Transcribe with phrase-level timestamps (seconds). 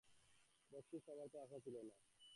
[0.71, 1.93] বকশিশ পাবার তো আশা ছিল না।